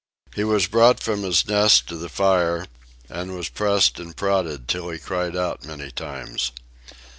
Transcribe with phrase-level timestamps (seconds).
[0.33, 2.65] He was brought from his nest to the fire
[3.07, 6.51] and was pressed and prodded till he cried out many times.